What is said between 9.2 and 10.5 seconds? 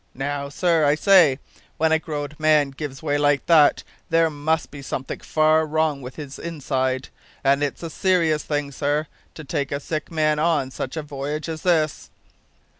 to take a sick man